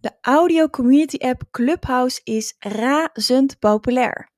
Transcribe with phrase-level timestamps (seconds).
[0.00, 4.30] De audio community app Clubhouse is razend populair.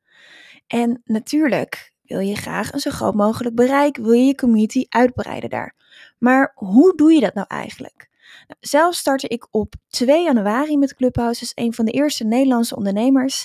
[0.67, 5.51] En natuurlijk wil je graag een zo groot mogelijk bereik, wil je je community uitbreiden
[5.51, 5.75] daar.
[6.19, 8.11] Maar hoe doe je dat nou eigenlijk?
[8.47, 12.77] Nou, zelf startte ik op 2 januari met Clubhouse, dus een van de eerste Nederlandse
[12.77, 13.45] ondernemers.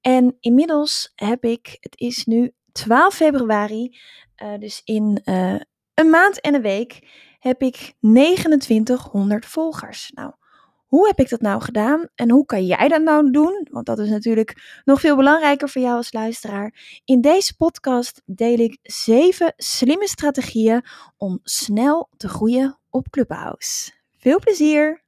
[0.00, 3.96] En inmiddels heb ik, het is nu 12 februari,
[4.42, 5.60] uh, dus in uh,
[5.94, 7.08] een maand en een week,
[7.38, 10.10] heb ik 2900 volgers.
[10.14, 10.32] Nou,
[10.88, 13.66] hoe heb ik dat nou gedaan en hoe kan jij dat nou doen?
[13.70, 17.00] Want dat is natuurlijk nog veel belangrijker voor jou als luisteraar.
[17.04, 20.84] In deze podcast deel ik zeven slimme strategieën
[21.16, 23.92] om snel te groeien op Clubhouse.
[24.16, 25.07] Veel plezier!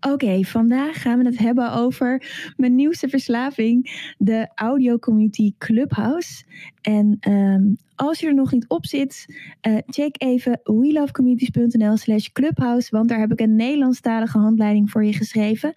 [0.00, 2.22] Oké, vandaag gaan we het hebben over
[2.56, 6.44] mijn nieuwste verslaving, de audio community Clubhouse.
[6.80, 9.26] En um, als je er nog niet op zit,
[9.68, 15.12] uh, check even welovecommunities.nl slash clubhouse, want daar heb ik een Nederlandstalige handleiding voor je
[15.12, 15.72] geschreven.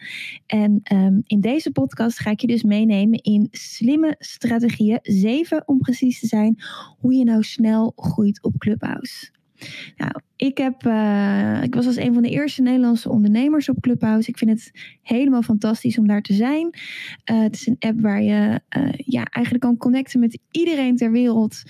[0.45, 5.79] En um, in deze podcast ga ik je dus meenemen in slimme strategieën, zeven om
[5.79, 6.63] precies te zijn,
[6.99, 9.31] hoe je nou snel groeit op Clubhouse.
[9.97, 14.29] Nou, ik, heb, uh, ik was als een van de eerste Nederlandse ondernemers op Clubhouse.
[14.29, 16.69] Ik vind het helemaal fantastisch om daar te zijn.
[17.31, 21.11] Uh, het is een app waar je uh, ja, eigenlijk kan connecten met iedereen ter
[21.11, 21.61] wereld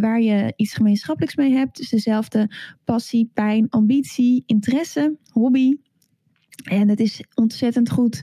[0.00, 1.76] waar je iets gemeenschappelijks mee hebt.
[1.76, 2.50] Dus dezelfde
[2.84, 5.76] passie, pijn, ambitie, interesse, hobby.
[6.64, 8.20] En het is ontzettend goed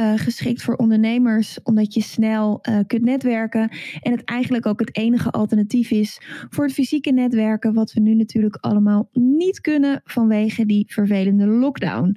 [0.00, 3.68] uh, geschikt voor ondernemers, omdat je snel uh, kunt netwerken.
[4.00, 8.14] En het eigenlijk ook het enige alternatief is voor het fysieke netwerken, wat we nu
[8.14, 12.16] natuurlijk allemaal niet kunnen vanwege die vervelende lockdown.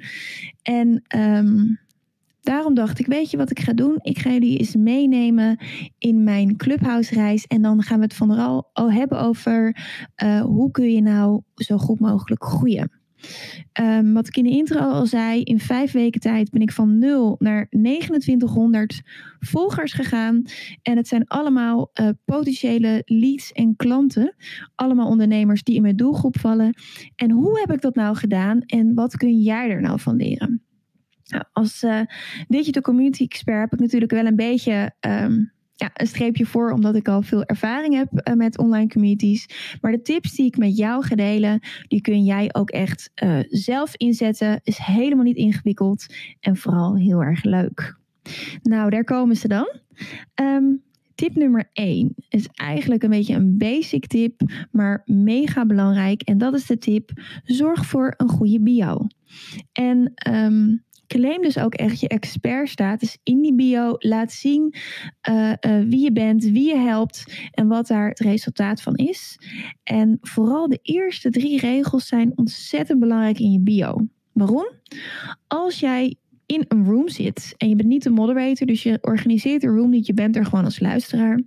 [0.62, 1.80] En um,
[2.42, 4.00] daarom dacht ik, weet je wat ik ga doen?
[4.02, 5.58] Ik ga jullie eens meenemen
[5.98, 7.46] in mijn clubhouse-reis.
[7.48, 9.78] En dan gaan we het vooral al hebben over
[10.24, 12.97] uh, hoe kun je nou zo goed mogelijk groeien.
[13.82, 16.98] Um, wat ik in de intro al zei, in vijf weken tijd ben ik van
[16.98, 19.02] 0 naar 2900
[19.40, 20.42] volgers gegaan.
[20.82, 24.36] En het zijn allemaal uh, potentiële leads en klanten.
[24.76, 26.74] Allemaal ondernemers die in mijn doelgroep vallen.
[27.16, 30.62] En hoe heb ik dat nou gedaan en wat kun jij er nou van leren?
[31.28, 32.02] Nou, als uh,
[32.48, 36.96] digital community expert heb ik natuurlijk wel een beetje um, ja, een streepje voor, omdat
[36.96, 39.78] ik al veel ervaring heb uh, met online communities.
[39.82, 43.40] Maar de tips die ik met jou ga delen, die kun jij ook echt uh,
[43.48, 44.60] zelf inzetten.
[44.64, 46.06] Is helemaal niet ingewikkeld
[46.40, 47.98] en vooral heel erg leuk.
[48.62, 49.70] Nou, daar komen ze dan.
[50.36, 50.84] Um,
[51.16, 56.22] tip nummer 1 is eigenlijk een beetje een basic tip, maar mega belangrijk.
[56.22, 57.12] En dat is de tip:
[57.44, 59.08] zorg voor een goede bio.
[59.72, 63.96] En um, claim dus ook echt je expertstatus in die bio.
[63.98, 64.76] Laat zien
[65.30, 69.40] uh, uh, wie je bent, wie je helpt en wat daar het resultaat van is.
[69.84, 74.08] En vooral de eerste drie regels zijn ontzettend belangrijk in je bio.
[74.32, 74.72] Waarom?
[75.48, 79.62] Als jij in een room zit en je bent niet de moderator, dus je organiseert
[79.62, 81.42] de room niet, je bent er gewoon als luisteraar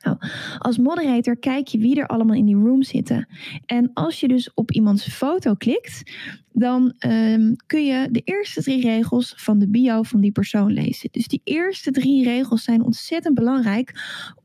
[0.00, 0.16] nou,
[0.58, 3.28] als moderator kijk je wie er allemaal in die room zitten.
[3.66, 6.12] En als je dus op iemands foto klikt,
[6.52, 11.08] dan um, kun je de eerste drie regels van de bio van die persoon lezen.
[11.12, 13.92] Dus die eerste drie regels zijn ontzettend belangrijk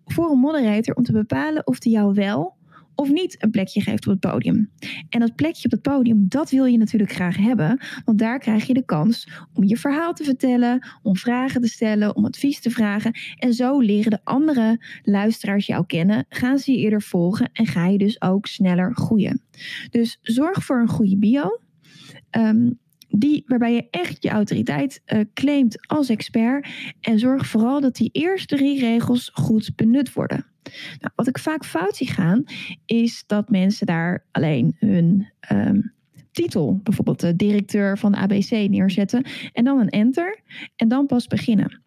[0.05, 2.55] voor een moderator om te bepalen of die jou wel
[2.95, 4.71] of niet een plekje geeft op het podium.
[5.09, 8.67] En dat plekje op het podium, dat wil je natuurlijk graag hebben, want daar krijg
[8.67, 12.69] je de kans om je verhaal te vertellen, om vragen te stellen, om advies te
[12.69, 13.11] vragen.
[13.35, 17.87] En zo leren de andere luisteraars jou kennen, gaan ze je eerder volgen en ga
[17.87, 19.41] je dus ook sneller groeien.
[19.89, 21.59] Dus zorg voor een goede bio.
[22.37, 22.79] Um,
[23.09, 26.67] die, waarbij je echt je autoriteit uh, claimt als expert.
[26.99, 30.45] En zorg vooral dat die eerste drie regels goed benut worden.
[30.99, 32.43] Nou, wat ik vaak fout zie gaan,
[32.85, 35.93] is dat mensen daar alleen hun um,
[36.31, 39.25] titel, bijvoorbeeld de directeur van ABC, neerzetten.
[39.53, 40.39] En dan een enter.
[40.75, 41.83] En dan pas beginnen.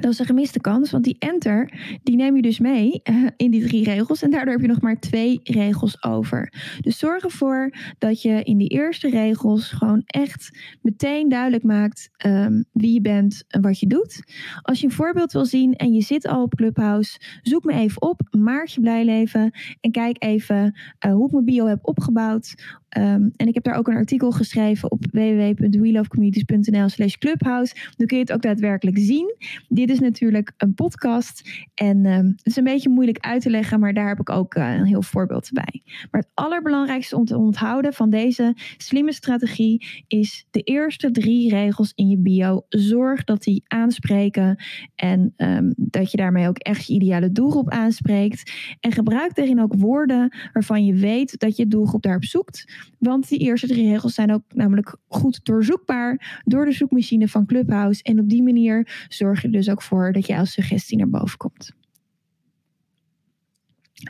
[0.00, 1.72] Dat is een gemiste kans, want die enter,
[2.02, 4.22] die neem je dus mee uh, in die drie regels.
[4.22, 6.52] En daardoor heb je nog maar twee regels over.
[6.80, 12.64] Dus zorg ervoor dat je in die eerste regels gewoon echt meteen duidelijk maakt um,
[12.72, 14.22] wie je bent en wat je doet.
[14.62, 18.02] Als je een voorbeeld wil zien en je zit al op Clubhouse, zoek me even
[18.02, 19.50] op, Maartje Blijleven.
[19.80, 22.54] En kijk even uh, hoe ik mijn bio heb opgebouwd.
[22.98, 27.74] Um, en ik heb daar ook een artikel geschreven op www.welovecommunities.nl slash clubhouse.
[27.96, 29.34] Dan kun je het ook daadwerkelijk zien.
[29.68, 33.80] Dit is natuurlijk een podcast en um, het is een beetje moeilijk uit te leggen,
[33.80, 35.82] maar daar heb ik ook uh, een heel voorbeeld bij.
[36.10, 41.92] Maar het allerbelangrijkste om te onthouden van deze slimme strategie is de eerste drie regels
[41.94, 42.64] in je bio.
[42.68, 44.64] Zorg dat die aanspreken
[44.94, 48.52] en um, dat je daarmee ook echt je ideale doelgroep aanspreekt.
[48.80, 52.81] En gebruik daarin ook woorden waarvan je weet dat je doelgroep daarop zoekt.
[52.98, 58.02] Want die eerste drie regels zijn ook namelijk goed doorzoekbaar door de zoekmachine van Clubhouse.
[58.02, 61.72] En op die manier zorg je dus ook voor dat jouw suggestie naar boven komt.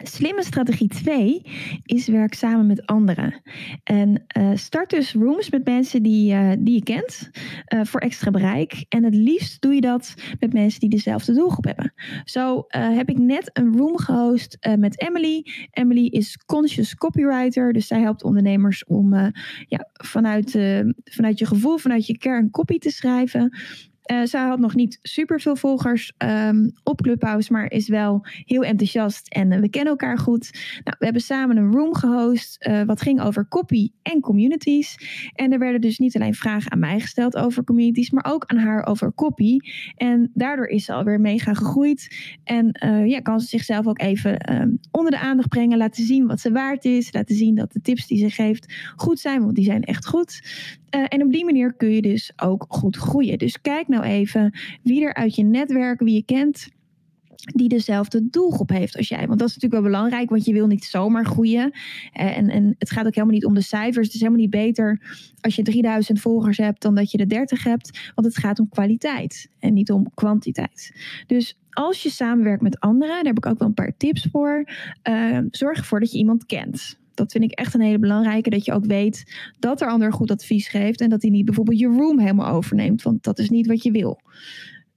[0.02, 1.42] Slimme strategie 2
[1.82, 3.40] is werk samen met anderen.
[3.84, 7.30] En uh, start dus rooms met mensen die, uh, die je kent
[7.74, 8.84] uh, voor extra bereik.
[8.88, 11.92] En het liefst doe je dat met mensen die dezelfde doelgroep hebben.
[12.24, 15.46] Zo heb ik net een room gehost met Emily.
[15.70, 19.14] Emily is conscious copywriter, dus zij helpt ondernemers om
[19.66, 20.58] ja, vanuit,
[21.04, 23.56] vanuit je gevoel, vanuit je kern copy te schrijven.
[24.10, 28.62] Uh, zij had nog niet super veel volgers um, op Clubhouse, maar is wel heel
[28.62, 30.50] enthousiast en uh, we kennen elkaar goed.
[30.84, 34.96] Nou, we hebben samen een room gehost, uh, wat ging over copy en communities.
[35.34, 38.56] En er werden dus niet alleen vragen aan mij gesteld over communities, maar ook aan
[38.56, 39.58] haar over copy.
[39.96, 42.16] En daardoor is ze alweer mega gegroeid.
[42.44, 42.76] En
[43.06, 46.52] ja, kan ze zichzelf ook even um, onder de aandacht brengen, laten zien wat ze
[46.52, 49.82] waard is, laten zien dat de tips die ze geeft goed zijn, want die zijn
[49.82, 50.40] echt goed.
[50.94, 53.38] Uh, en op die manier kun je dus ook goed groeien.
[53.38, 56.68] Dus kijk nou even wie er uit je netwerk, wie je kent,
[57.44, 59.26] die dezelfde doelgroep heeft als jij.
[59.26, 61.70] Want dat is natuurlijk wel belangrijk, want je wil niet zomaar groeien.
[62.12, 64.06] En, en het gaat ook helemaal niet om de cijfers.
[64.06, 65.00] Het is helemaal niet beter
[65.40, 68.12] als je 3000 volgers hebt dan dat je er 30 hebt.
[68.14, 70.92] Want het gaat om kwaliteit en niet om kwantiteit.
[71.26, 74.68] Dus als je samenwerkt met anderen, daar heb ik ook wel een paar tips voor.
[75.08, 77.00] Uh, zorg ervoor dat je iemand kent.
[77.14, 78.50] Dat vind ik echt een hele belangrijke.
[78.50, 81.00] Dat je ook weet dat er ander goed advies geeft.
[81.00, 83.02] En dat hij niet bijvoorbeeld je room helemaal overneemt.
[83.02, 84.20] Want dat is niet wat je wil.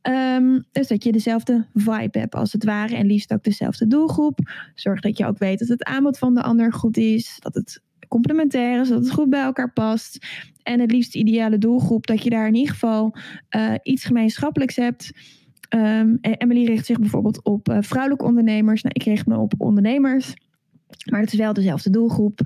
[0.01, 2.95] Um, dus dat je dezelfde vibe hebt als het ware.
[2.95, 4.39] En liefst ook dezelfde doelgroep.
[4.73, 7.37] Zorg dat je ook weet dat het aanbod van de ander goed is.
[7.39, 8.89] Dat het complementair is.
[8.89, 10.27] Dat het goed bij elkaar past.
[10.63, 12.07] En het liefst ideale doelgroep.
[12.07, 13.15] Dat je daar in ieder geval
[13.55, 15.11] uh, iets gemeenschappelijks hebt.
[15.75, 18.81] Um, Emily richt zich bijvoorbeeld op uh, vrouwelijke ondernemers.
[18.81, 20.33] Nou, ik richt me op ondernemers.
[21.11, 22.39] Maar het is wel dezelfde doelgroep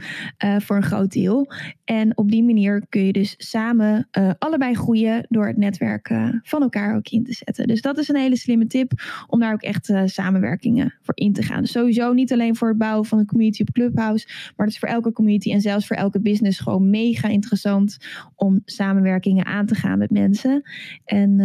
[0.46, 1.52] uh, voor een groot deel.
[1.84, 6.30] En op die manier kun je dus samen uh, allebei groeien door het netwerk uh,
[6.44, 7.68] van elkaar ook in te zetten.
[7.68, 8.92] Dus dat is een hele slimme tip
[9.28, 11.62] om daar ook echt samenwerkingen voor in te gaan.
[11.62, 14.80] Dus sowieso niet alleen voor het bouwen van een community op Clubhouse, maar het is
[14.80, 17.98] voor elke community en zelfs voor elke business gewoon mega interessant
[18.36, 20.62] om samenwerkingen aan te gaan met mensen.
[21.06, 21.38] En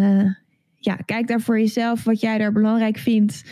[0.84, 3.44] ja, kijk daar voor jezelf wat jij daar belangrijk vindt.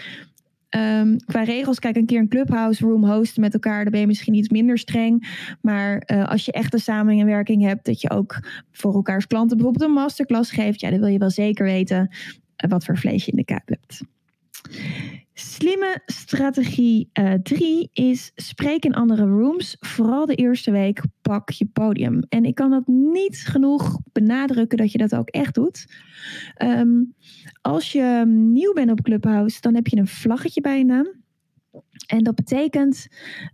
[0.76, 3.82] Um, qua regels, kijk een keer een clubhouse room hosten met elkaar.
[3.82, 5.44] Dan ben je misschien iets minder streng.
[5.60, 8.40] Maar uh, als je echt een samenwerking hebt, dat je ook
[8.72, 10.80] voor elkaars klanten bijvoorbeeld een masterclass geeft.
[10.80, 13.68] Ja, dan wil je wel zeker weten uh, wat voor vlees je in de kuip
[13.68, 14.02] hebt.
[15.34, 17.10] Slimme strategie
[17.42, 19.76] 3 uh, is spreek in andere rooms.
[19.80, 22.22] Vooral de eerste week pak je podium.
[22.28, 25.86] En ik kan dat niet genoeg benadrukken dat je dat ook echt doet.
[26.62, 27.14] Um,
[27.60, 31.20] als je nieuw bent op Clubhouse, dan heb je een vlaggetje bij je naam.
[32.06, 33.06] En dat betekent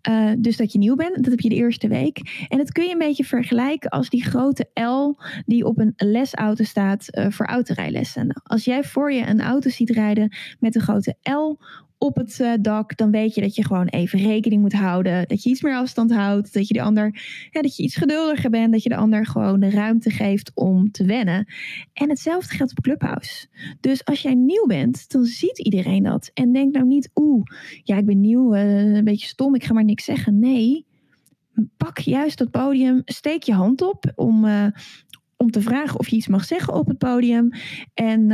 [0.08, 1.14] uh, dus dat je nieuw bent.
[1.14, 2.46] Dat heb je de eerste week.
[2.48, 6.64] En dat kun je een beetje vergelijken als die grote L die op een lesauto
[6.64, 8.40] staat uh, voor autorijlessen.
[8.42, 11.58] Als jij voor je een auto ziet rijden met een grote L
[11.98, 15.28] op het uh, dak, dan weet je dat je gewoon even rekening moet houden.
[15.28, 16.52] Dat je iets meer afstand houdt.
[16.52, 18.72] Dat je de ander, ja, dat je iets geduldiger bent.
[18.72, 21.46] Dat je de ander gewoon de ruimte geeft om te wennen.
[21.92, 23.46] En hetzelfde geldt op Clubhouse.
[23.80, 26.30] Dus als jij nieuw bent, dan ziet iedereen dat.
[26.34, 27.42] En denk nou niet, oeh,
[27.82, 30.38] ja, ik ben nieuw, uh, een beetje stom, ik ga maar niks zeggen.
[30.38, 30.86] Nee,
[31.76, 34.66] pak juist dat podium, steek je hand op om, uh,
[35.36, 37.50] om te vragen of je iets mag zeggen op het podium.
[37.94, 38.30] En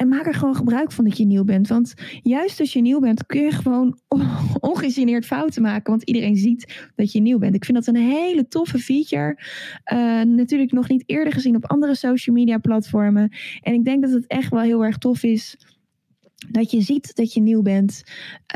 [0.00, 1.68] en maak er gewoon gebruik van dat je nieuw bent.
[1.68, 3.98] Want juist als je nieuw bent, kun je gewoon
[4.60, 5.90] ongegeneerd fouten maken.
[5.90, 7.54] Want iedereen ziet dat je nieuw bent.
[7.54, 9.38] Ik vind dat een hele toffe feature.
[10.24, 13.32] Natuurlijk nog niet eerder gezien op andere social media platformen.
[13.60, 15.56] En ik denk dat het echt wel heel erg tof is
[16.48, 18.02] dat je ziet dat je nieuw bent,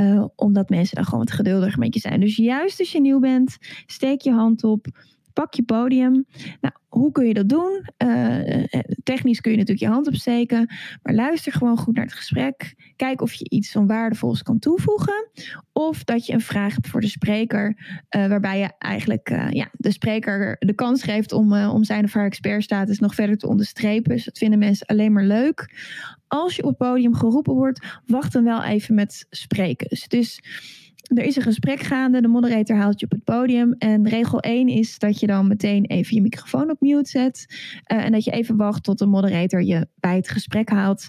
[0.01, 2.21] uh, omdat mensen dan gewoon wat geduldiger met je zijn.
[2.21, 4.87] Dus juist als je nieuw bent, steek je hand op,
[5.35, 6.27] Pak je podium.
[6.61, 7.89] Nou, hoe kun je dat doen?
[7.99, 8.65] Uh,
[9.03, 12.75] technisch kun je natuurlijk je hand opsteken, maar luister gewoon goed naar het gesprek.
[12.97, 15.31] Kijk of je iets van waardevols kan toevoegen.
[15.73, 17.77] Of dat je een vraag hebt voor de spreker,
[18.17, 22.27] uh, waarbij je eigenlijk ja, de spreker de kans geeft om, om zijn of haar
[22.27, 24.15] expertstatus nog verder te onderstrepen.
[24.15, 25.75] Dus dat vinden mensen alleen maar leuk.
[26.29, 29.89] Als je op het podium geroepen wordt, wacht dan wel even met spreken.
[29.89, 30.41] Dus, dus
[31.05, 33.75] er is een gesprek gaande, de moderator haalt je op het podium.
[33.79, 37.47] En regel 1 is dat je dan meteen even je microfoon op mute zet.
[37.93, 41.09] Uh, en dat je even wacht tot de moderator je bij het gesprek haalt.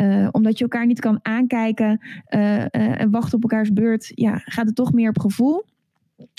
[0.00, 4.66] Uh, omdat je elkaar niet kan aankijken uh, en wachten op elkaars beurt, ja, gaat
[4.66, 5.64] het toch meer op gevoel.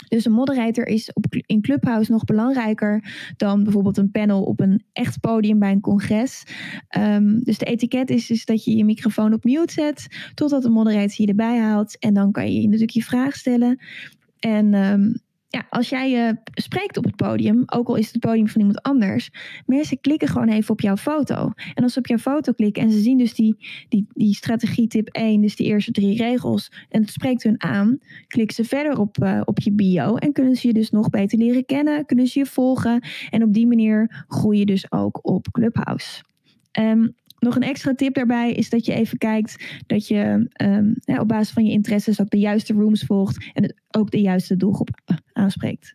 [0.08, 3.04] Dus een moderator is op, in Clubhouse nog belangrijker
[3.38, 6.44] dan bijvoorbeeld een panel op een echt podium bij een congres.
[6.98, 10.70] Um, dus de etiket is dus dat je je microfoon op mute zet totdat de
[10.70, 12.00] moderator je erbij haalt.
[12.00, 13.80] En dan kan je natuurlijk je vraag stellen.
[14.40, 18.24] En um, ja, als jij uh, spreekt op het podium, ook al is het het
[18.26, 19.30] podium van iemand anders,
[19.66, 21.52] mensen klikken gewoon even op jouw foto.
[21.74, 23.56] En als ze op jouw foto klikken en ze zien dus die,
[23.90, 27.98] die, die strategie tip 1, dus die eerste drie regels, en het spreekt hun aan,
[28.28, 31.38] klikken ze verder op, uh, op je bio en kunnen ze je dus nog beter
[31.38, 33.04] leren kennen, kunnen ze je volgen.
[33.30, 36.24] En op die manier groei je dus ook op Clubhouse.
[36.80, 41.28] Um, nog een extra tip daarbij is dat je even kijkt dat je um, op
[41.28, 44.90] basis van je interesses ook de juiste rooms volgt en ook de juiste doelgroep
[45.34, 45.94] aanspreekt.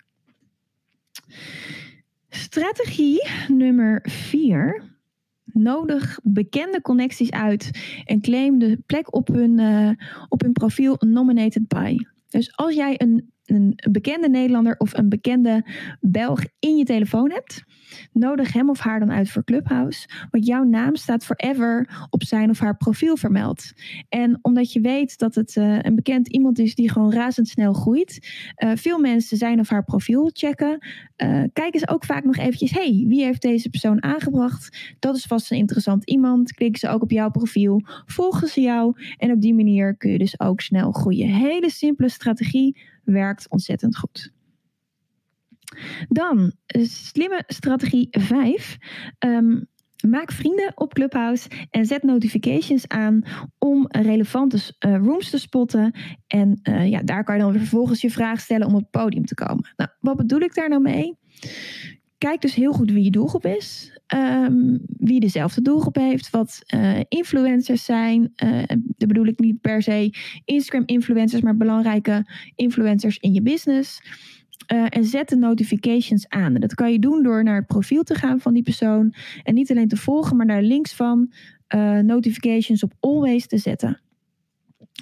[2.28, 4.99] Strategie nummer 4.
[5.45, 7.71] Nodig bekende connecties uit
[8.04, 9.90] en claim de plek op hun, uh,
[10.28, 11.97] op hun profiel nominated by.
[12.28, 15.64] Dus als jij een, een bekende Nederlander of een bekende
[16.00, 17.64] Belg in je telefoon hebt,
[18.12, 20.09] nodig hem of haar dan uit voor Clubhouse.
[20.30, 23.73] Want jouw naam staat forever op zijn of haar profiel vermeld.
[24.09, 28.28] En omdat je weet dat het uh, een bekend iemand is die gewoon razendsnel groeit.
[28.59, 30.87] Uh, veel mensen zijn of haar profiel checken.
[31.16, 32.71] Uh, kijken ze ook vaak nog eventjes.
[32.71, 34.95] hey, wie heeft deze persoon aangebracht?
[34.99, 36.52] Dat is vast een interessant iemand.
[36.52, 37.83] Klikken ze ook op jouw profiel.
[38.07, 38.95] Volgen ze jou.
[39.16, 41.28] En op die manier kun je dus ook snel groeien.
[41.28, 42.88] Hele simpele strategie.
[43.04, 44.33] Werkt ontzettend goed.
[46.09, 46.52] Dan
[46.83, 48.76] slimme strategie 5.
[49.19, 49.61] Um, ehm,
[50.11, 53.23] maak vrienden op Clubhouse en zet notifications aan
[53.59, 55.95] om relevante uh, rooms te spotten.
[56.26, 59.25] En uh, ja, daar kan je dan vervolgens je vraag stellen om op het podium
[59.25, 59.73] te komen.
[59.76, 61.16] Nou, wat bedoel ik daar nou mee?
[62.19, 64.00] Kijk dus heel goed wie je doelgroep is.
[64.14, 66.31] Um, wie dezelfde doelgroep heeft.
[66.31, 68.33] Wat uh, influencers zijn.
[68.45, 68.62] Uh,
[68.97, 70.14] bedoel ik niet per se
[70.45, 74.02] Instagram influencers, maar belangrijke influencers in je business.
[74.73, 76.55] Uh, en zet de notifications aan.
[76.55, 79.14] dat kan je doen door naar het profiel te gaan van die persoon.
[79.43, 81.33] En niet alleen te volgen, maar naar links van
[82.02, 84.00] notifications op always te zetten.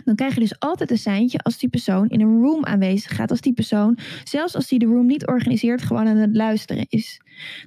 [0.05, 3.31] Dan krijg je dus altijd een seintje als die persoon in een room aanwezig gaat.
[3.31, 7.21] Als die persoon, zelfs als die de room niet organiseert, gewoon aan het luisteren is.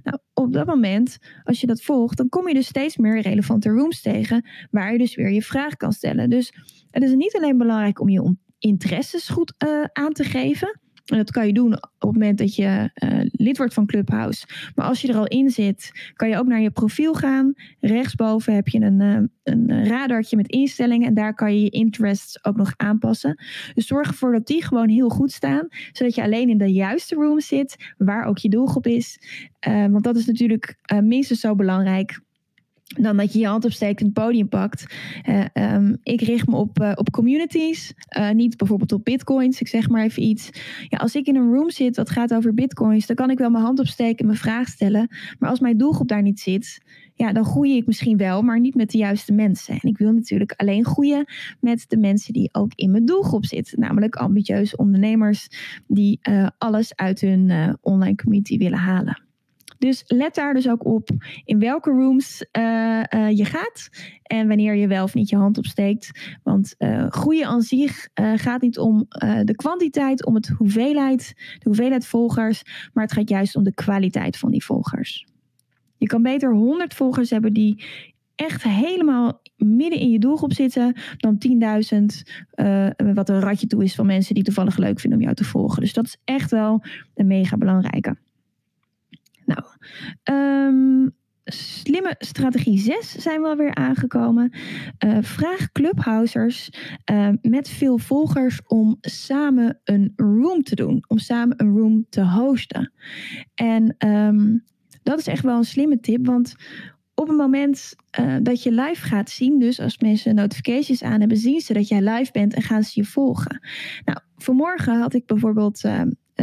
[0.03, 3.69] Nou, op dat moment, als je dat volgt, dan kom je dus steeds meer relevante
[3.69, 4.49] rooms tegen.
[4.71, 6.29] Waar je dus weer je vraag kan stellen.
[6.29, 6.53] Dus
[6.91, 10.79] het is niet alleen belangrijk om je interesses goed uh, aan te geven.
[11.11, 14.45] En dat kan je doen op het moment dat je uh, lid wordt van Clubhouse.
[14.75, 17.53] Maar als je er al in zit, kan je ook naar je profiel gaan.
[17.79, 21.07] Rechtsboven heb je een, uh, een radartje met instellingen.
[21.07, 23.43] En daar kan je je interests ook nog aanpassen.
[23.73, 25.67] Dus zorg ervoor dat die gewoon heel goed staan.
[25.91, 29.19] Zodat je alleen in de juiste room zit, waar ook je doelgroep is.
[29.67, 32.19] Uh, want dat is natuurlijk minstens zo belangrijk
[32.99, 34.95] dan dat je je hand opsteekt en het podium pakt.
[35.29, 39.61] Uh, um, ik richt me op, uh, op communities, uh, niet bijvoorbeeld op bitcoins.
[39.61, 40.49] Ik zeg maar even iets.
[40.87, 43.49] Ja, als ik in een room zit dat gaat over bitcoins, dan kan ik wel
[43.49, 45.07] mijn hand opsteken en mijn vraag stellen.
[45.39, 46.81] Maar als mijn doelgroep daar niet zit,
[47.13, 49.73] ja, dan groei ik misschien wel, maar niet met de juiste mensen.
[49.73, 51.25] En ik wil natuurlijk alleen groeien
[51.59, 53.79] met de mensen die ook in mijn doelgroep zitten.
[53.79, 55.47] Namelijk ambitieuze ondernemers
[55.87, 56.19] die
[56.57, 59.30] alles uit hun online community willen halen.
[59.81, 61.09] Dus let daar dus ook op
[61.45, 63.89] in welke rooms uh, uh, je gaat
[64.23, 66.37] en wanneer je wel of niet je hand opsteekt.
[66.43, 69.05] Want uh, groeien aan zich gaat niet om
[69.43, 74.37] de kwantiteit, om het hoeveelheid, de hoeveelheid volgers, maar het gaat juist om de kwaliteit
[74.37, 75.27] van die volgers.
[75.97, 77.83] Je kan beter 100 volgers hebben die
[78.35, 84.05] echt helemaal midden in je doelgroep zitten dan 10.000, wat een ratje toe is van
[84.05, 85.81] mensen die toevallig leuk vinden om jou te volgen.
[85.81, 86.83] Dus dat is echt wel
[87.15, 88.15] een mega belangrijke.
[89.53, 89.63] Nou,
[90.67, 94.53] um, slimme strategie 6 zijn we alweer aangekomen.
[95.05, 96.69] Uh, vraag clubhousers
[97.11, 101.03] uh, met veel volgers om samen een room te doen.
[101.07, 102.91] Om samen een room te hosten.
[103.55, 104.63] En um,
[105.03, 106.55] dat is echt wel een slimme tip, want
[107.15, 111.37] op het moment uh, dat je live gaat zien, dus als mensen notifications aan hebben,
[111.37, 113.67] zien ze dat jij live bent en gaan ze je volgen.
[114.05, 115.81] Nou, vanmorgen had ik bijvoorbeeld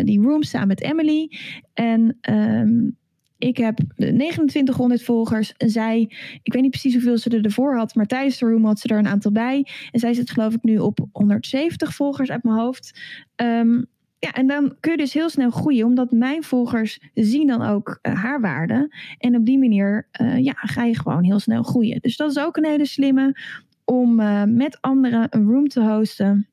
[0.05, 1.38] die room samen met Emily.
[1.75, 2.90] En ehm,
[3.38, 5.52] ik heb 2900 volgers.
[5.57, 6.00] En zij,
[6.43, 8.88] ik weet niet precies hoeveel ze er ervoor had, maar tijdens de room had ze
[8.88, 9.67] er een aantal bij.
[9.90, 13.00] En zij zit geloof ik nu op 170 volgers uit mijn hoofd.
[13.37, 13.87] Um,
[14.19, 17.99] ja, en dan kun je dus heel snel groeien, omdat mijn volgers zien dan ook
[18.02, 18.95] uh, haar waarde.
[19.19, 22.00] En op die manier uh, ja, ga je gewoon heel snel groeien.
[22.00, 23.40] Dus dat is ook een hele slimme
[23.85, 24.14] om
[24.57, 26.49] met anderen een room te hosten.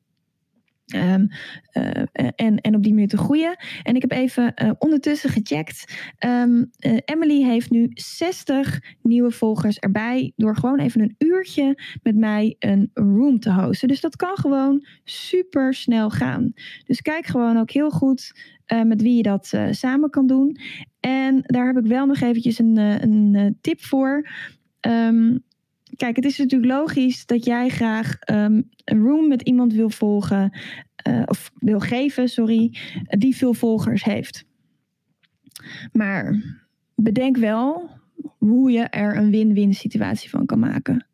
[0.94, 1.28] Um,
[1.72, 2.02] uh,
[2.34, 3.56] en, en op die manier te groeien.
[3.82, 5.96] En ik heb even uh, ondertussen gecheckt.
[6.26, 6.66] Uh,
[7.04, 10.32] Emily heeft nu 60 nieuwe volgers erbij.
[10.36, 13.88] Door gewoon even een uurtje met mij een room te hosten.
[13.88, 16.52] Dus dat kan gewoon super snel gaan.
[16.84, 18.32] Dus kijk gewoon ook heel goed
[18.84, 20.58] met wie je dat samen kan doen.
[21.00, 24.28] En daar heb ik wel nog eventjes een, een tip voor.
[24.80, 25.44] Um,
[25.96, 30.58] kijk, het is natuurlijk logisch dat jij graag um, een room met iemand wil volgen,
[31.08, 34.44] uh, of wil geven, sorry, die veel volgers heeft.
[35.92, 36.42] Maar
[36.94, 37.90] bedenk wel
[38.38, 41.06] hoe je er een win-win situatie van kan maken.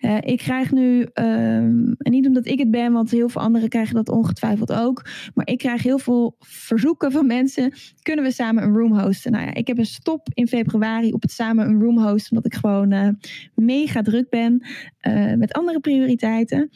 [0.00, 3.68] Uh, ik krijg nu, um, en niet omdat ik het ben, want heel veel anderen
[3.68, 5.06] krijgen dat ongetwijfeld ook.
[5.34, 7.72] Maar ik krijg heel veel verzoeken van mensen.
[8.02, 9.32] Kunnen we samen een room hosten?
[9.32, 12.36] Nou ja, ik heb een stop in februari op het samen een room hosten.
[12.36, 13.08] Omdat ik gewoon uh,
[13.54, 14.66] mega druk ben
[15.08, 16.70] uh, met andere prioriteiten.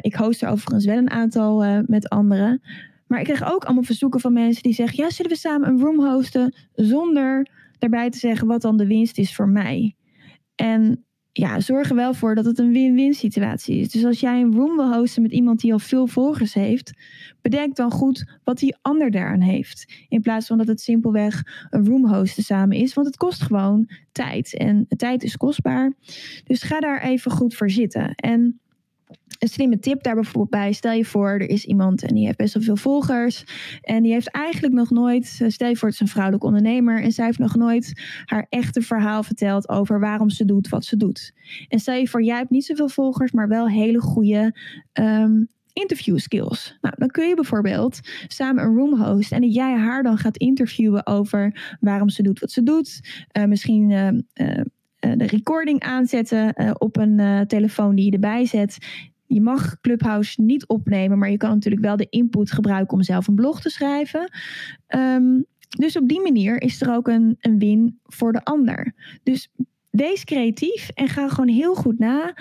[0.00, 2.60] ik host er overigens wel een aantal met anderen.
[3.06, 5.80] Maar ik krijg ook allemaal verzoeken van mensen die zeggen: Ja, zullen we samen een
[5.80, 6.54] room hosten?
[6.72, 7.48] Zonder
[7.78, 9.96] daarbij te zeggen wat dan de winst is voor mij.
[10.54, 11.05] En
[11.36, 13.90] ja, zorg er wel voor dat het een win-win situatie is.
[13.90, 16.92] Dus als jij een room wil hosten met iemand die al veel volgers heeft,
[17.42, 19.92] bedenk dan goed wat die ander daaraan heeft.
[20.08, 23.88] In plaats van dat het simpelweg een room hosten samen is, want het kost gewoon
[24.12, 24.56] tijd.
[24.56, 25.92] En tijd is kostbaar.
[26.44, 28.14] Dus ga daar even goed voor zitten.
[28.14, 28.60] En
[29.38, 30.72] een slimme tip daar bijvoorbeeld bij.
[30.72, 33.44] Stel je voor, er is iemand en die heeft best wel veel volgers.
[33.80, 37.02] En die heeft eigenlijk nog nooit, eh, stel je voor, het is een vrouwelijke ondernemer.
[37.02, 40.96] En zij heeft nog nooit haar echte verhaal verteld over waarom ze doet wat ze
[40.96, 41.32] doet.
[41.68, 44.56] En stel je voor, jij hebt niet zoveel volgers, maar wel hele goede
[44.92, 46.78] um, interview skills.
[46.80, 50.36] Nou, dan kun je bijvoorbeeld samen een room host en dat jij haar dan gaat
[50.36, 53.00] interviewen over waarom ze doet wat ze doet.
[53.38, 53.90] Uh, misschien.
[54.34, 54.60] Uh,
[55.16, 58.78] de recording aanzetten uh, op een uh, telefoon die je erbij zet.
[59.26, 63.28] Je mag Clubhouse niet opnemen, maar je kan natuurlijk wel de input gebruiken om zelf
[63.28, 64.30] een blog te schrijven.
[64.88, 68.94] Um, dus op die manier is er ook een, een win voor de ander.
[69.22, 69.52] Dus
[69.90, 72.34] wees creatief en ga gewoon heel goed na.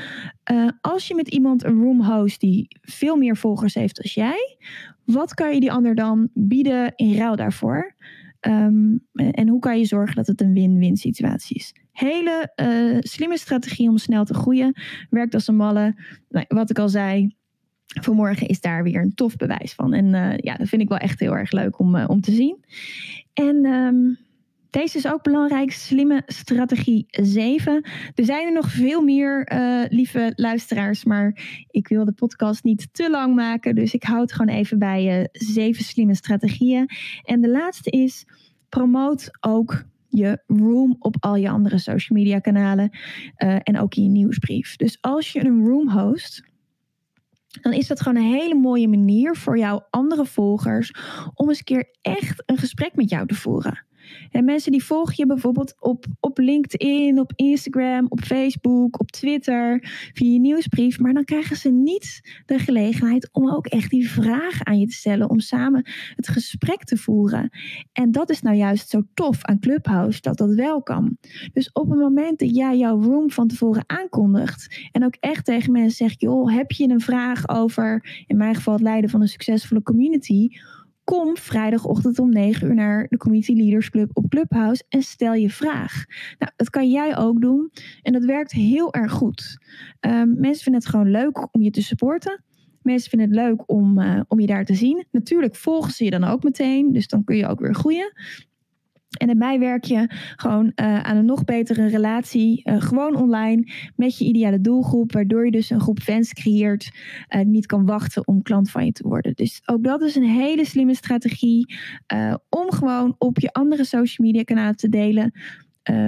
[0.82, 4.58] Als je met iemand een room host die veel meer volgers heeft als jij,
[5.04, 7.96] wat kan je die ander dan bieden in ruil daarvoor?
[8.42, 11.74] Um, en hoe kan je zorgen dat het een win-win situatie is?
[11.96, 14.74] Hele uh, slimme strategie om snel te groeien.
[15.10, 15.96] Werkt als een malle.
[16.30, 17.36] Nou, wat ik al zei,
[17.86, 19.94] vanmorgen is daar weer een tof bewijs van.
[19.94, 22.32] En uh, ja, dat vind ik wel echt heel erg leuk om, uh, om te
[22.32, 22.66] zien.
[23.34, 24.18] En um,
[24.70, 27.86] deze is ook belangrijk, slimme strategie 7.
[28.16, 29.52] Er zijn er nog veel meer,
[29.90, 31.38] lieve luisteraars, maar
[31.72, 33.76] ik wil de podcast niet te lang maken.
[33.76, 36.90] Dus ik houd het gewoon even bij zeven slimme strategieën.
[37.24, 38.26] En de laatste is,
[38.70, 42.90] promoot ook je room op al je andere social media kanalen
[43.38, 44.76] uh, en ook in je nieuwsbrief.
[44.76, 46.44] Dus als je een room host,
[47.62, 50.94] dan is dat gewoon een hele mooie manier voor jouw andere volgers
[51.34, 53.86] om eens een keer echt een gesprek met jou te voeren.
[54.32, 59.80] En mensen die volgen je bijvoorbeeld op, op LinkedIn, op Instagram, op Facebook, op Twitter,
[60.14, 61.00] via je nieuwsbrief.
[61.00, 64.96] Maar dan krijgen ze niet de gelegenheid om ook echt die vragen aan je te
[64.96, 65.30] stellen.
[65.30, 67.50] Om samen het gesprek te voeren.
[67.94, 71.18] En dat is nou juist zo tof aan Clubhouse, dat dat wel kan.
[71.54, 74.90] Dus op het moment dat jij jouw room van tevoren aankondigt.
[74.92, 78.74] En ook echt tegen mensen zegt, joh, heb je een vraag over, in mijn geval
[78.74, 80.50] het leiden van een succesvolle community
[81.06, 85.50] Kom vrijdagochtend om 9 uur naar de Community Leaders Club op Clubhouse en stel je
[85.50, 86.06] vraag.
[86.40, 89.58] Nou, dat kan jij ook doen en dat werkt heel erg goed.
[90.00, 92.44] Um, mensen vinden het gewoon leuk om je te supporten.
[92.82, 95.06] Mensen vinden het leuk om, uh, om je daar te zien.
[95.12, 98.14] Natuurlijk volgen ze je dan ook meteen, dus dan kun je ook weer groeien.
[99.18, 104.18] En daarbij werk je gewoon uh, aan een nog betere relatie, uh, gewoon online, met
[104.18, 106.92] je ideale doelgroep, waardoor je dus een groep fans creëert,
[107.36, 109.34] uh, niet kan wachten om klant van je te worden.
[109.34, 111.76] Dus ook dat is een hele slimme strategie
[112.50, 115.32] om gewoon op je andere social media kanalen te delen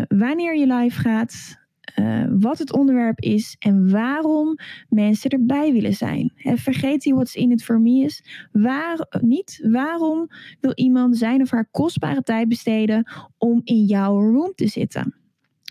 [0.08, 1.58] wanneer je live gaat,
[1.96, 4.56] uh, wat het onderwerp is en waarom
[4.90, 6.32] mensen erbij willen zijn.
[6.36, 8.24] He, vergeet die what's in it for me is.
[8.52, 10.28] Waar, niet waarom
[10.60, 15.16] wil iemand zijn of haar kostbare tijd besteden om in jouw room te zitten.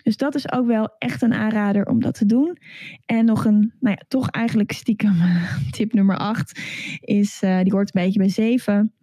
[0.03, 2.59] Dus dat is ook wel echt een aanrader om dat te doen.
[3.07, 5.17] En nog een, nou ja, toch eigenlijk stiekem
[5.71, 6.61] tip nummer 8
[7.01, 8.96] is, uh, die hoort een beetje bij 7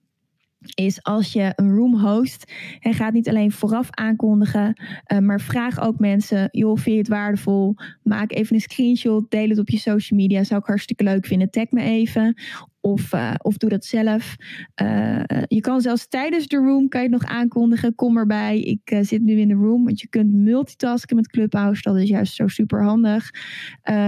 [0.73, 4.81] is als je een room host en gaat niet alleen vooraf aankondigen,
[5.13, 7.75] uh, maar vraag ook mensen, joh, vind je het waardevol?
[8.03, 11.49] Maak even een screenshot, deel het op je social media, zou ik hartstikke leuk vinden.
[11.49, 12.35] Tag me even
[12.83, 14.35] of, uh, of doe dat zelf.
[14.81, 17.95] Uh, je kan zelfs tijdens de room kan je het nog aankondigen.
[17.95, 18.59] Kom erbij.
[18.59, 19.85] Ik uh, zit nu in de room.
[19.85, 21.81] Want je kunt multitasken met Clubhouse.
[21.81, 23.29] Dat is juist zo super handig.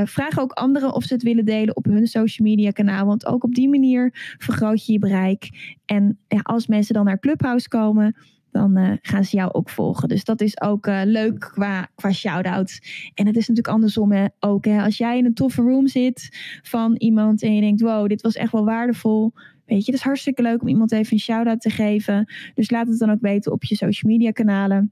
[0.05, 3.05] vraag ook anderen of ze het willen delen op hun social media kanaal.
[3.05, 5.49] Want ook op die manier vergroot je je bereik.
[5.85, 8.15] En ja, als mensen dan naar Clubhouse komen
[8.55, 10.07] dan uh, gaan ze jou ook volgen.
[10.07, 12.79] Dus dat is ook uh, leuk qua, qua shout-outs.
[13.13, 14.65] En het is natuurlijk andersom hè, ook.
[14.65, 14.81] Hè.
[14.83, 16.29] Als jij in een toffe room zit
[16.61, 19.33] van iemand en je denkt, wow, dit was echt wel waardevol.
[19.65, 22.33] Weet je, het is hartstikke leuk om iemand even een shout-out te geven.
[22.53, 24.91] Dus laat het dan ook weten op je social media kanalen.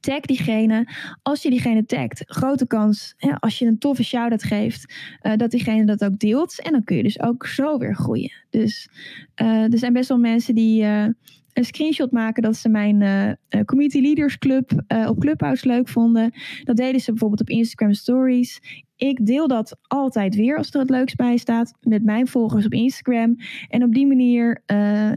[0.00, 0.88] Tag diegene.
[1.22, 5.50] Als je diegene tagt, grote kans, hè, als je een toffe shout-out geeft, uh, dat
[5.50, 6.62] diegene dat ook deelt.
[6.62, 8.32] En dan kun je dus ook zo weer groeien.
[8.50, 8.88] Dus
[9.34, 10.84] er zijn best wel mensen die
[11.58, 16.32] een screenshot maken dat ze mijn uh, Community Leaders Club uh, op Clubhouse leuk vonden.
[16.62, 18.60] Dat deden ze bijvoorbeeld op Instagram Stories.
[18.96, 22.72] Ik deel dat altijd weer als er het leuks bij staat met mijn volgers op
[22.72, 23.36] Instagram.
[23.68, 24.62] En op die manier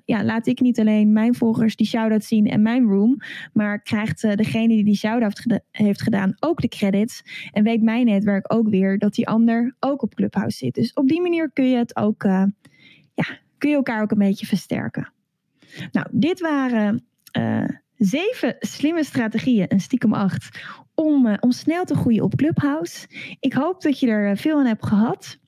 [0.06, 3.18] ja, laat ik niet alleen mijn volgers die shout-out zien en mijn room.
[3.54, 7.22] Maar krijgt degene die die shout-out heeft gedaan ook de credits.
[7.52, 10.74] En weet mijn netwerk ook weer dat die ander ook op Clubhouse zit.
[10.74, 12.24] Dus op die manier kun je het ook,
[13.14, 13.26] ja,
[13.58, 15.12] kun je elkaar ook een beetje versterken.
[15.92, 17.06] Nou, dit waren
[17.38, 20.60] uh, zeven slimme strategieën, en stiekem acht,
[20.96, 23.08] om, uh, om snel te groeien op Clubhouse.
[23.40, 25.40] Ik hoop dat je er veel aan hebt gehad.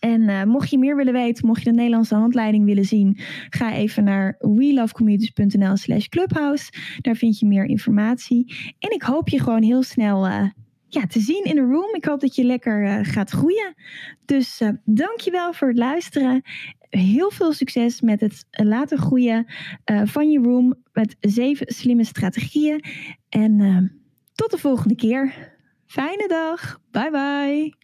[0.00, 4.04] En mocht je meer willen weten, mocht je de Nederlandse handleiding willen zien, ga even
[4.04, 6.72] naar welovecommunities.nl slash clubhouse.
[7.00, 8.54] Daar vind je meer informatie.
[8.78, 10.26] En ik hoop je gewoon heel snel
[10.88, 11.94] ja, te zien in de room.
[11.94, 13.74] Ik hoop dat je lekker gaat groeien.
[14.24, 16.42] Dus dankjewel voor het luisteren
[16.98, 19.46] heel veel succes met het laten groeien
[19.90, 22.84] uh, van je room met zeven slimme strategieën.
[23.28, 23.78] En uh,
[24.34, 25.52] tot de volgende keer.
[25.86, 26.80] Fijne dag.
[26.90, 27.83] Bye bye.